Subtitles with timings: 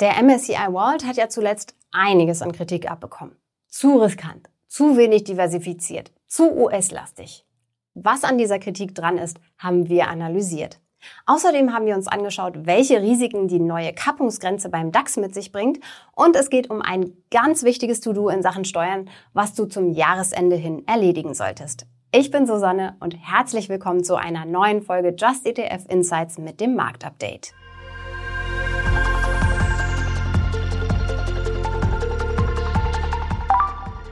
[0.00, 3.36] Der MSCI World hat ja zuletzt einiges an Kritik abbekommen.
[3.68, 7.46] Zu riskant, zu wenig diversifiziert, zu US-lastig.
[7.94, 10.80] Was an dieser Kritik dran ist, haben wir analysiert.
[11.26, 15.78] Außerdem haben wir uns angeschaut, welche Risiken die neue Kappungsgrenze beim DAX mit sich bringt.
[16.16, 20.56] Und es geht um ein ganz wichtiges To-Do in Sachen Steuern, was du zum Jahresende
[20.56, 21.86] hin erledigen solltest.
[22.10, 26.74] Ich bin Susanne und herzlich willkommen zu einer neuen Folge Just ETF Insights mit dem
[26.74, 27.54] Marktupdate.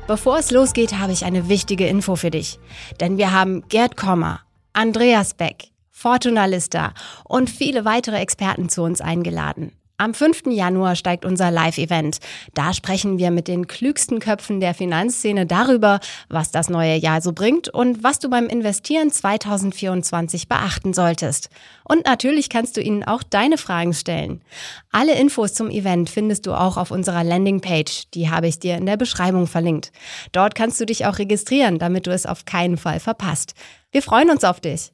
[0.06, 2.58] Bevor es losgeht, habe ich eine wichtige Info für dich.
[3.00, 4.40] Denn wir haben Gerd Kommer,
[4.72, 6.92] Andreas Beck, Fortuna Lista
[7.24, 9.72] und viele weitere Experten zu uns eingeladen.
[10.02, 10.46] Am 5.
[10.46, 12.18] Januar steigt unser Live-Event.
[12.54, 17.32] Da sprechen wir mit den klügsten Köpfen der Finanzszene darüber, was das neue Jahr so
[17.32, 21.50] bringt und was du beim Investieren 2024 beachten solltest.
[21.84, 24.42] Und natürlich kannst du ihnen auch deine Fragen stellen.
[24.90, 28.10] Alle Infos zum Event findest du auch auf unserer Landingpage.
[28.12, 29.92] Die habe ich dir in der Beschreibung verlinkt.
[30.32, 33.54] Dort kannst du dich auch registrieren, damit du es auf keinen Fall verpasst.
[33.92, 34.90] Wir freuen uns auf dich.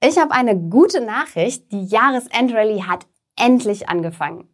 [0.00, 1.72] Ich habe eine gute Nachricht.
[1.72, 3.04] Die Jahresendrallye hat
[3.40, 4.48] endlich angefangen.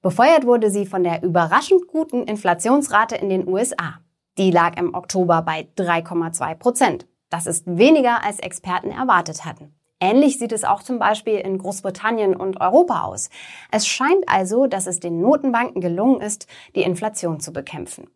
[0.00, 4.00] Befeuert wurde sie von der überraschend guten Inflationsrate in den USA.
[4.38, 7.06] Die lag im Oktober bei 3,2 Prozent.
[7.30, 9.74] Das ist weniger, als Experten erwartet hatten.
[10.00, 13.30] Ähnlich sieht es auch zum Beispiel in Großbritannien und Europa aus.
[13.72, 18.08] Es scheint also, dass es den Notenbanken gelungen ist, die Inflation zu bekämpfen.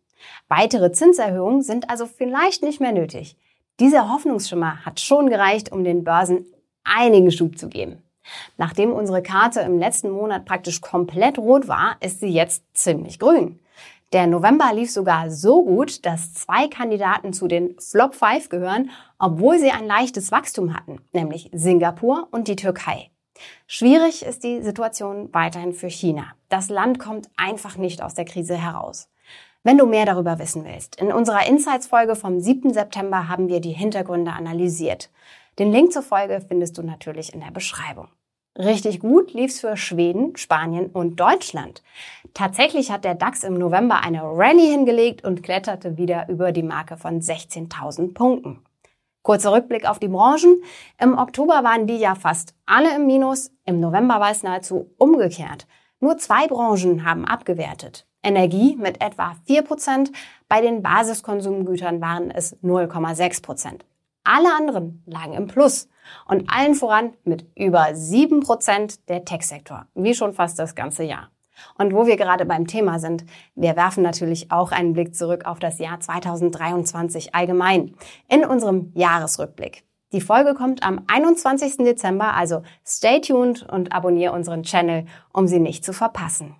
[0.47, 3.35] Weitere Zinserhöhungen sind also vielleicht nicht mehr nötig.
[3.81, 6.45] Dieser Hoffnungsschimmer hat schon gereicht, um den Börsen
[6.85, 8.01] einigen Schub zu geben.
[8.57, 13.59] Nachdem unsere Karte im letzten Monat praktisch komplett rot war, ist sie jetzt ziemlich grün.
[14.13, 19.57] Der November lief sogar so gut, dass zwei Kandidaten zu den Flop 5 gehören, obwohl
[19.57, 23.09] sie ein leichtes Wachstum hatten, nämlich Singapur und die Türkei.
[23.65, 26.27] Schwierig ist die Situation weiterhin für China.
[26.49, 29.09] Das Land kommt einfach nicht aus der Krise heraus.
[29.63, 32.73] Wenn du mehr darüber wissen willst, in unserer Insights-Folge vom 7.
[32.73, 35.09] September haben wir die Hintergründe analysiert.
[35.59, 38.07] Den Link zur Folge findest du natürlich in der Beschreibung.
[38.57, 41.81] Richtig gut lief's für Schweden, Spanien und Deutschland.
[42.35, 46.97] Tatsächlich hat der DAX im November eine Rallye hingelegt und kletterte wieder über die Marke
[46.97, 48.63] von 16.000 Punkten.
[49.23, 50.61] Kurzer Rückblick auf die Branchen.
[50.99, 53.51] Im Oktober waren die ja fast alle im Minus.
[53.65, 55.65] Im November war es nahezu umgekehrt.
[55.99, 58.05] Nur zwei Branchen haben abgewertet.
[58.21, 60.11] Energie mit etwa 4%,
[60.47, 63.81] bei den Basiskonsumgütern waren es 0,6%.
[64.23, 65.89] Alle anderen lagen im Plus
[66.27, 71.29] und allen voran mit über sieben Prozent der Tech-Sektor, wie schon fast das ganze Jahr.
[71.77, 73.25] Und wo wir gerade beim Thema sind,
[73.55, 77.95] wir werfen natürlich auch einen Blick zurück auf das Jahr 2023 allgemein
[78.29, 79.83] in unserem Jahresrückblick.
[80.13, 81.77] Die Folge kommt am 21.
[81.77, 86.55] Dezember, also stay tuned und abonniere unseren Channel, um sie nicht zu verpassen.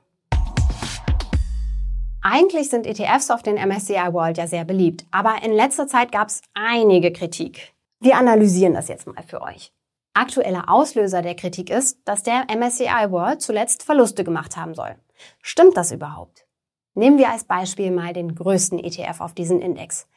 [2.25, 6.29] Eigentlich sind ETFs auf den MSCI World ja sehr beliebt, aber in letzter Zeit gab
[6.29, 7.73] es einige Kritik.
[7.99, 9.73] Wir analysieren das jetzt mal für euch.
[10.13, 14.95] Aktueller Auslöser der Kritik ist, dass der MSCI World zuletzt Verluste gemacht haben soll.
[15.41, 16.47] Stimmt das überhaupt?
[16.93, 20.07] Nehmen wir als Beispiel mal den größten ETF auf diesen Index.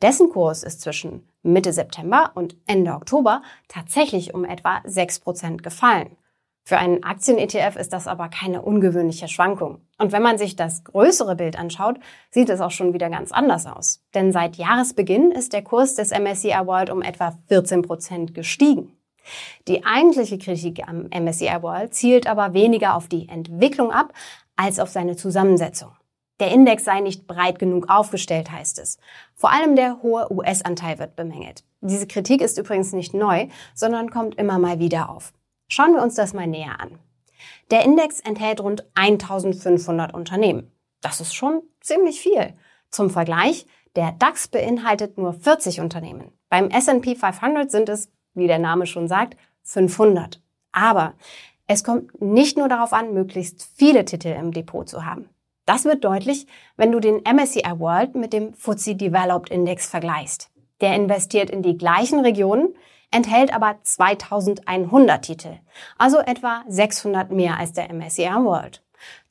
[0.00, 6.16] Dessen Kurs ist zwischen Mitte September und Ende Oktober tatsächlich um etwa 6% gefallen.
[6.64, 9.80] Für einen Aktien-ETF ist das aber keine ungewöhnliche Schwankung.
[9.98, 11.98] Und wenn man sich das größere Bild anschaut,
[12.30, 14.04] sieht es auch schon wieder ganz anders aus.
[14.14, 18.96] Denn seit Jahresbeginn ist der Kurs des MSCI World um etwa 14 Prozent gestiegen.
[19.66, 24.12] Die eigentliche Kritik am MSCI World zielt aber weniger auf die Entwicklung ab,
[24.56, 25.90] als auf seine Zusammensetzung.
[26.40, 28.98] Der Index sei nicht breit genug aufgestellt, heißt es.
[29.34, 31.64] Vor allem der hohe US-Anteil wird bemängelt.
[31.80, 35.32] Diese Kritik ist übrigens nicht neu, sondern kommt immer mal wieder auf.
[35.74, 36.98] Schauen wir uns das mal näher an.
[37.70, 40.70] Der Index enthält rund 1500 Unternehmen.
[41.00, 42.52] Das ist schon ziemlich viel.
[42.90, 43.66] Zum Vergleich,
[43.96, 46.30] der DAX beinhaltet nur 40 Unternehmen.
[46.50, 50.42] Beim S&P 500 sind es, wie der Name schon sagt, 500.
[50.72, 51.14] Aber
[51.66, 55.30] es kommt nicht nur darauf an, möglichst viele Titel im Depot zu haben.
[55.64, 56.46] Das wird deutlich,
[56.76, 60.50] wenn du den MSCI World mit dem FTSE Developed Index vergleichst.
[60.82, 62.74] Der investiert in die gleichen Regionen,
[63.12, 65.58] enthält aber 2100 Titel,
[65.98, 68.82] also etwa 600 mehr als der MSCI World.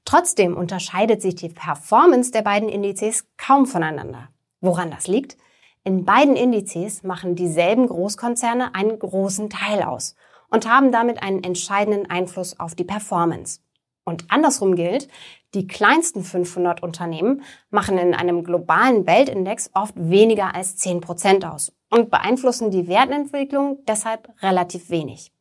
[0.05, 4.29] Trotzdem unterscheidet sich die Performance der beiden Indizes kaum voneinander.
[4.61, 5.37] Woran das liegt?
[5.83, 10.15] In beiden Indizes machen dieselben Großkonzerne einen großen Teil aus
[10.49, 13.61] und haben damit einen entscheidenden Einfluss auf die Performance.
[14.03, 15.07] Und andersrum gilt,
[15.53, 21.73] die kleinsten 500 Unternehmen machen in einem globalen Weltindex oft weniger als 10 Prozent aus
[21.89, 25.31] und beeinflussen die Wertentwicklung deshalb relativ wenig.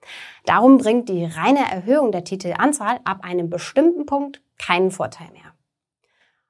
[0.44, 5.54] Darum bringt die reine Erhöhung der Titelanzahl ab einem bestimmten Punkt keinen Vorteil mehr.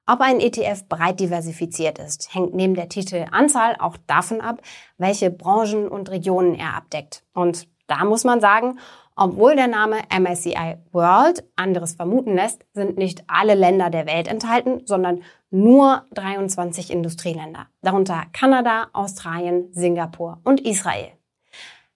[0.07, 4.61] Ob ein ETF breit diversifiziert ist, hängt neben der Titelanzahl auch davon ab,
[4.97, 7.23] welche Branchen und Regionen er abdeckt.
[7.33, 8.79] Und da muss man sagen,
[9.15, 14.81] obwohl der Name MSCI World anderes vermuten lässt, sind nicht alle Länder der Welt enthalten,
[14.85, 21.11] sondern nur 23 Industrieländer, darunter Kanada, Australien, Singapur und Israel.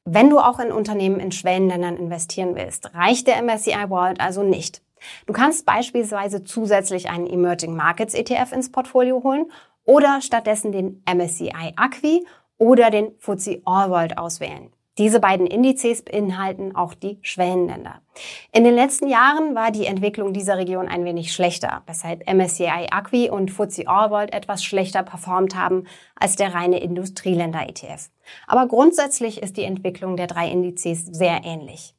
[0.04, 4.84] Wenn du auch in Unternehmen in Schwellenländern investieren willst, reicht der MSCI World also nicht.
[5.26, 9.52] Du kannst beispielsweise zusätzlich einen Emerging Markets ETF ins Portfolio holen
[9.84, 12.26] oder stattdessen den MSCI Acqui
[12.58, 14.72] oder den FTSE All World auswählen.
[14.98, 18.02] Diese beiden Indizes beinhalten auch die Schwellenländer.
[18.54, 23.30] In den letzten Jahren war die Entwicklung dieser Region ein wenig schlechter, weshalb MSCI Acqui
[23.30, 28.10] und FTSE All World etwas schlechter performt haben als der reine Industrieländer-ETF.
[28.48, 31.94] Aber grundsätzlich ist die Entwicklung der drei Indizes sehr ähnlich.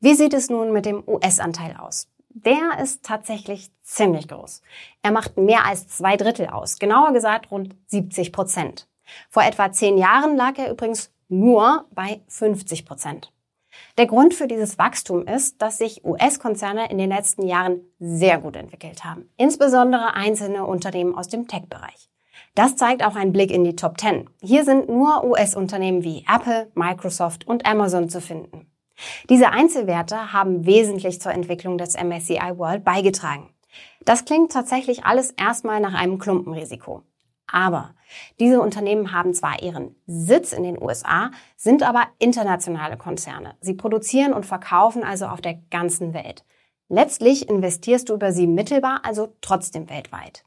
[0.00, 2.08] Wie sieht es nun mit dem US-Anteil aus?
[2.28, 4.60] Der ist tatsächlich ziemlich groß.
[5.02, 8.86] Er macht mehr als zwei Drittel aus, genauer gesagt rund 70 Prozent.
[9.30, 13.32] Vor etwa zehn Jahren lag er übrigens nur bei 50 Prozent.
[13.98, 18.56] Der Grund für dieses Wachstum ist, dass sich US-Konzerne in den letzten Jahren sehr gut
[18.56, 22.08] entwickelt haben, insbesondere einzelne Unternehmen aus dem Tech-Bereich.
[22.54, 24.30] Das zeigt auch ein Blick in die Top 10.
[24.40, 28.70] Hier sind nur US-Unternehmen wie Apple, Microsoft und Amazon zu finden.
[29.28, 33.50] Diese Einzelwerte haben wesentlich zur Entwicklung des MSCI World beigetragen.
[34.04, 37.02] Das klingt tatsächlich alles erstmal nach einem Klumpenrisiko.
[37.46, 37.94] Aber
[38.40, 43.54] diese Unternehmen haben zwar ihren Sitz in den USA, sind aber internationale Konzerne.
[43.60, 46.44] Sie produzieren und verkaufen also auf der ganzen Welt.
[46.88, 50.44] Letztlich investierst du über sie mittelbar, also trotzdem weltweit.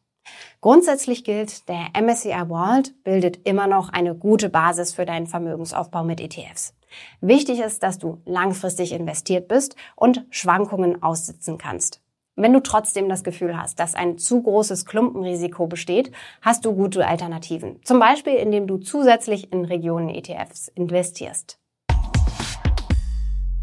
[0.61, 6.19] Grundsätzlich gilt, der MSCI World bildet immer noch eine gute Basis für deinen Vermögensaufbau mit
[6.19, 6.73] ETFs.
[7.21, 12.01] Wichtig ist, dass du langfristig investiert bist und Schwankungen aussitzen kannst.
[12.39, 16.11] Wenn du trotzdem das Gefühl hast, dass ein zu großes Klumpenrisiko besteht,
[16.43, 17.83] hast du gute Alternativen.
[17.83, 21.57] Zum Beispiel, indem du zusätzlich in Regionen-ETFs investierst.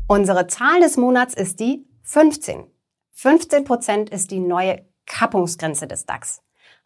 [0.08, 2.64] Unsere Zahl des Monats ist die 15.
[3.12, 6.42] 15 Prozent ist die neue Kappungsgrenze des DAX.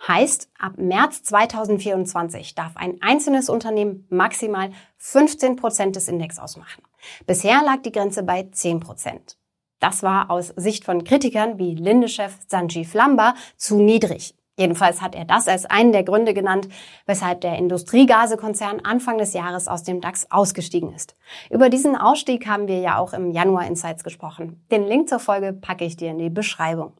[0.06, 6.82] Heißt, ab März 2024 darf ein einzelnes Unternehmen maximal 15 Prozent des Index ausmachen.
[7.26, 9.37] Bisher lag die Grenze bei 10 Prozent.
[9.80, 14.34] Das war aus Sicht von Kritikern wie Linde-Chef Sanjeev Lamba zu niedrig.
[14.58, 16.68] Jedenfalls hat er das als einen der Gründe genannt,
[17.06, 21.14] weshalb der Industriegasekonzern Anfang des Jahres aus dem DAX ausgestiegen ist.
[21.48, 24.64] Über diesen Ausstieg haben wir ja auch im Januar Insights gesprochen.
[24.72, 26.92] Den Link zur Folge packe ich dir in die Beschreibung.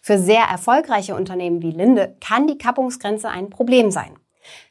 [0.00, 4.19] Für sehr erfolgreiche Unternehmen wie Linde kann die Kappungsgrenze ein Problem sein.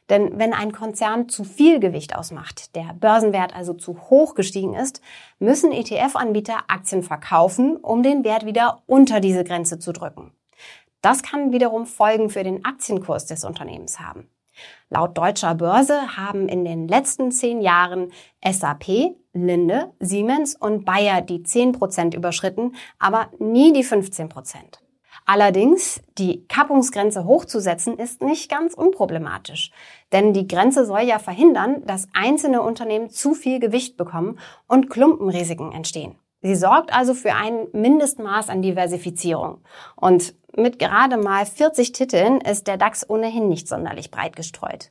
[0.08, 5.00] Denn wenn ein Konzern zu viel Gewicht ausmacht, der Börsenwert also zu hoch gestiegen ist,
[5.38, 10.32] müssen ETF-Anbieter Aktien verkaufen, um den Wert wieder unter diese Grenze zu drücken.
[11.02, 14.28] Das kann wiederum Folgen für den Aktienkurs des Unternehmens haben.
[14.90, 18.12] Laut deutscher Börse haben in den letzten zehn Jahren
[18.44, 24.80] SAP, Linde, Siemens und Bayer die 10% überschritten, aber nie die 15%.
[25.32, 29.70] Allerdings, die Kappungsgrenze hochzusetzen, ist nicht ganz unproblematisch.
[30.10, 35.70] Denn die Grenze soll ja verhindern, dass einzelne Unternehmen zu viel Gewicht bekommen und Klumpenrisiken
[35.70, 36.16] entstehen.
[36.42, 39.58] Sie sorgt also für ein Mindestmaß an Diversifizierung.
[39.94, 44.90] Und mit gerade mal 40 Titeln ist der DAX ohnehin nicht sonderlich breit gestreut.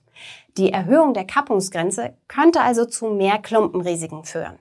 [0.55, 4.57] Die Erhöhung der Kappungsgrenze könnte also zu mehr Klumpenrisiken führen.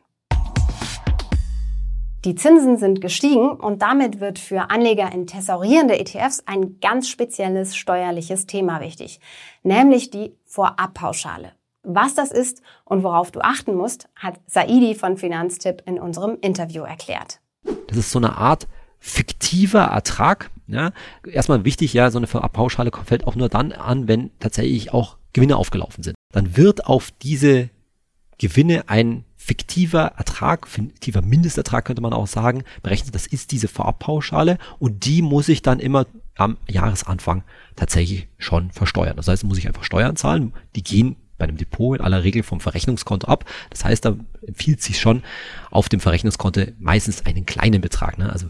[2.25, 7.77] Die Zinsen sind gestiegen und damit wird für Anleger in thesaurierende ETFs ein ganz spezielles
[7.77, 9.21] steuerliches Thema wichtig,
[9.63, 11.53] nämlich die Vorabpauschale.
[11.85, 16.83] Was das ist und worauf du achten musst, hat Saidi von Finanztipp in unserem Interview
[16.83, 17.39] erklärt.
[17.87, 18.67] Das ist so eine Art
[18.99, 20.51] fiktiver Ertrag.
[20.67, 20.91] Ja.
[21.25, 25.57] Erstmal wichtig, ja, so eine Vorabpauschale fällt auch nur dann an, wenn tatsächlich auch Gewinne
[25.57, 26.17] aufgelaufen sind.
[26.33, 27.71] Dann wird auf diese
[28.39, 33.15] Gewinne ein fiktiver Ertrag, fiktiver Mindestertrag könnte man auch sagen, berechnet.
[33.15, 37.43] Das ist diese Vorabpauschale und die muss ich dann immer am Jahresanfang
[37.75, 39.17] tatsächlich schon versteuern.
[39.17, 40.53] Das heißt, muss ich einfach Steuern zahlen.
[40.77, 43.47] Die gehen bei einem Depot in aller Regel vom Verrechnungskonto ab.
[43.71, 45.23] Das heißt, da empfiehlt sich schon
[45.71, 48.19] auf dem Verrechnungskonto meistens einen kleinen Betrag.
[48.19, 48.31] Ne?
[48.31, 48.49] Also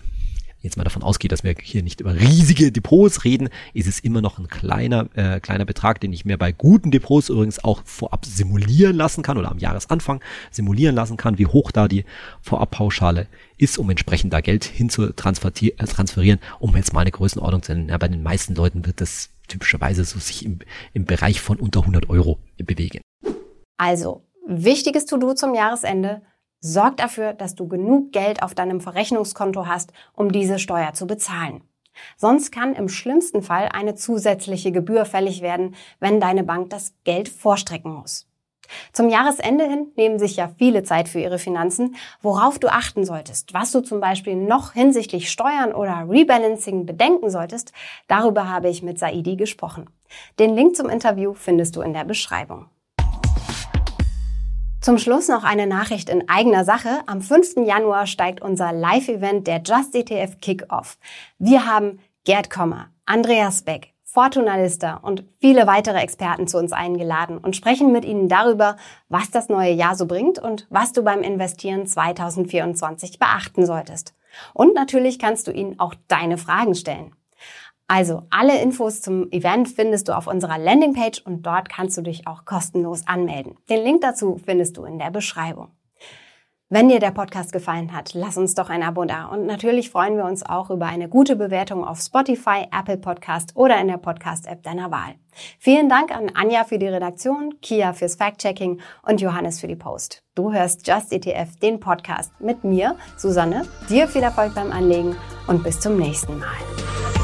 [0.60, 4.20] jetzt mal davon ausgeht, dass wir hier nicht über riesige Depots reden, ist es immer
[4.20, 8.24] noch ein kleiner, äh, kleiner Betrag, den ich mir bei guten Depots übrigens auch vorab
[8.24, 12.04] simulieren lassen kann oder am Jahresanfang simulieren lassen kann, wie hoch da die
[12.40, 17.62] Vorabpauschale ist, um entsprechend da Geld hin zu äh, transferieren, um jetzt mal eine Größenordnung
[17.62, 17.88] zu nennen.
[17.88, 20.58] Ja, bei den meisten Leuten wird das typischerweise so sich im,
[20.92, 23.00] im Bereich von unter 100 Euro bewegen.
[23.78, 26.22] Also, wichtiges To-Do zum Jahresende
[26.60, 31.62] Sorg dafür, dass du genug Geld auf deinem Verrechnungskonto hast, um diese Steuer zu bezahlen.
[32.16, 37.28] Sonst kann im schlimmsten Fall eine zusätzliche Gebühr fällig werden, wenn deine Bank das Geld
[37.28, 38.26] vorstrecken muss.
[38.92, 43.54] Zum Jahresende hin nehmen sich ja viele Zeit für ihre Finanzen, worauf du achten solltest,
[43.54, 47.72] was du zum Beispiel noch hinsichtlich Steuern oder Rebalancing bedenken solltest,
[48.08, 49.88] darüber habe ich mit Saidi gesprochen.
[50.38, 52.66] Den Link zum Interview findest du in der Beschreibung.
[54.80, 57.00] Zum Schluss noch eine Nachricht in eigener Sache.
[57.06, 57.66] Am 5.
[57.66, 60.98] Januar steigt unser Live-Event der Just ETF Kick-Off.
[61.40, 67.38] Wir haben Gerd Kommer, Andreas Beck, Fortuna Lister und viele weitere Experten zu uns eingeladen
[67.38, 68.76] und sprechen mit ihnen darüber,
[69.08, 74.14] was das neue Jahr so bringt und was du beim Investieren 2024 beachten solltest.
[74.54, 77.16] Und natürlich kannst du ihnen auch deine Fragen stellen.
[77.88, 82.26] Also alle Infos zum Event findest du auf unserer Landingpage und dort kannst du dich
[82.26, 83.56] auch kostenlos anmelden.
[83.70, 85.70] Den Link dazu findest du in der Beschreibung.
[86.70, 89.24] Wenn dir der Podcast gefallen hat, lass uns doch ein Abo da.
[89.24, 93.80] Und natürlich freuen wir uns auch über eine gute Bewertung auf Spotify, Apple Podcast oder
[93.80, 95.14] in der Podcast-App deiner Wahl.
[95.58, 100.22] Vielen Dank an Anja für die Redaktion, Kia fürs Fact-Checking und Johannes für die Post.
[100.34, 103.66] Du hörst Just ETF, den Podcast mit mir, Susanne.
[103.88, 105.16] Dir viel Erfolg beim Anlegen
[105.46, 107.17] und bis zum nächsten Mal.